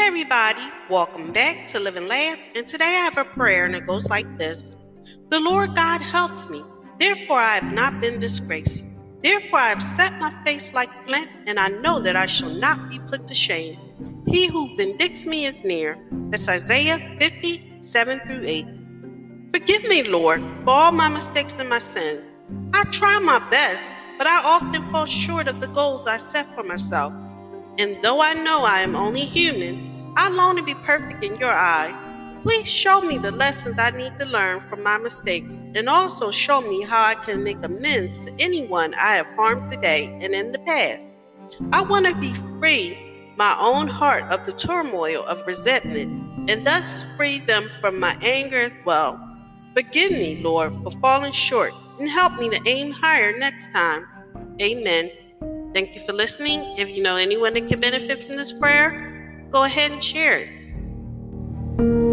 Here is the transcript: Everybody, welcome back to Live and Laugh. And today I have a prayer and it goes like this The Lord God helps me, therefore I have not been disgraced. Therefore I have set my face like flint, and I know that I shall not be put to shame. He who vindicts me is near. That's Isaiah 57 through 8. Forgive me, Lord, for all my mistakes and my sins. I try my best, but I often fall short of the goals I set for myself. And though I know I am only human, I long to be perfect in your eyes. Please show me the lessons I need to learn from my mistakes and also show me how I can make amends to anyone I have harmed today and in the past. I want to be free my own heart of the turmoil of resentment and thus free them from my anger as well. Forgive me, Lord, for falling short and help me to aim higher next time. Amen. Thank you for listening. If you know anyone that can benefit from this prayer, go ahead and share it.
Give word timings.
Everybody, 0.00 0.62
welcome 0.88 1.32
back 1.32 1.66
to 1.68 1.80
Live 1.80 1.96
and 1.96 2.06
Laugh. 2.06 2.38
And 2.54 2.68
today 2.68 2.84
I 2.84 3.10
have 3.10 3.18
a 3.18 3.24
prayer 3.24 3.66
and 3.66 3.74
it 3.74 3.86
goes 3.86 4.08
like 4.08 4.38
this 4.38 4.76
The 5.28 5.40
Lord 5.40 5.74
God 5.74 6.00
helps 6.00 6.48
me, 6.48 6.62
therefore 7.00 7.40
I 7.40 7.56
have 7.56 7.72
not 7.72 8.00
been 8.00 8.20
disgraced. 8.20 8.84
Therefore 9.22 9.58
I 9.58 9.68
have 9.68 9.82
set 9.82 10.12
my 10.20 10.32
face 10.44 10.72
like 10.72 10.88
flint, 11.04 11.28
and 11.46 11.58
I 11.58 11.68
know 11.68 11.98
that 11.98 12.14
I 12.14 12.26
shall 12.26 12.48
not 12.48 12.88
be 12.88 13.00
put 13.00 13.26
to 13.26 13.34
shame. 13.34 13.76
He 14.28 14.46
who 14.46 14.76
vindicts 14.76 15.26
me 15.26 15.46
is 15.46 15.64
near. 15.64 15.98
That's 16.30 16.48
Isaiah 16.48 17.16
57 17.18 18.20
through 18.20 18.42
8. 18.44 18.66
Forgive 19.52 19.82
me, 19.82 20.04
Lord, 20.04 20.40
for 20.62 20.70
all 20.70 20.92
my 20.92 21.08
mistakes 21.08 21.54
and 21.58 21.68
my 21.68 21.80
sins. 21.80 22.22
I 22.72 22.84
try 22.92 23.18
my 23.18 23.40
best, 23.50 23.82
but 24.16 24.28
I 24.28 24.42
often 24.44 24.90
fall 24.92 25.06
short 25.06 25.48
of 25.48 25.60
the 25.60 25.68
goals 25.68 26.06
I 26.06 26.18
set 26.18 26.54
for 26.54 26.62
myself. 26.62 27.12
And 27.78 27.96
though 28.02 28.20
I 28.20 28.34
know 28.34 28.64
I 28.64 28.80
am 28.80 28.96
only 28.96 29.20
human, 29.20 29.87
I 30.18 30.30
long 30.30 30.56
to 30.56 30.64
be 30.64 30.74
perfect 30.74 31.22
in 31.22 31.36
your 31.36 31.52
eyes. 31.52 32.04
Please 32.42 32.66
show 32.66 33.00
me 33.00 33.18
the 33.18 33.30
lessons 33.30 33.78
I 33.78 33.92
need 33.92 34.18
to 34.18 34.24
learn 34.24 34.58
from 34.68 34.82
my 34.82 34.98
mistakes 34.98 35.60
and 35.76 35.88
also 35.88 36.32
show 36.32 36.60
me 36.60 36.82
how 36.82 37.04
I 37.04 37.14
can 37.14 37.44
make 37.44 37.62
amends 37.62 38.18
to 38.26 38.34
anyone 38.36 38.94
I 38.94 39.14
have 39.14 39.28
harmed 39.36 39.70
today 39.70 40.06
and 40.20 40.34
in 40.34 40.50
the 40.50 40.58
past. 40.58 41.06
I 41.72 41.82
want 41.82 42.06
to 42.06 42.16
be 42.16 42.34
free 42.58 42.98
my 43.36 43.56
own 43.60 43.86
heart 43.86 44.24
of 44.24 44.44
the 44.44 44.54
turmoil 44.54 45.22
of 45.22 45.46
resentment 45.46 46.50
and 46.50 46.66
thus 46.66 47.04
free 47.16 47.38
them 47.38 47.70
from 47.80 48.00
my 48.00 48.18
anger 48.20 48.58
as 48.58 48.72
well. 48.84 49.20
Forgive 49.72 50.10
me, 50.10 50.42
Lord, 50.42 50.74
for 50.82 50.90
falling 51.00 51.30
short 51.30 51.72
and 52.00 52.10
help 52.10 52.40
me 52.40 52.50
to 52.50 52.60
aim 52.66 52.90
higher 52.90 53.38
next 53.38 53.70
time. 53.70 54.04
Amen. 54.60 55.12
Thank 55.72 55.94
you 55.94 56.00
for 56.04 56.12
listening. 56.12 56.76
If 56.76 56.88
you 56.88 57.04
know 57.04 57.14
anyone 57.14 57.54
that 57.54 57.68
can 57.68 57.78
benefit 57.78 58.26
from 58.26 58.36
this 58.36 58.52
prayer, 58.52 59.14
go 59.50 59.64
ahead 59.64 59.90
and 59.90 60.02
share 60.02 60.38
it. 60.38 62.07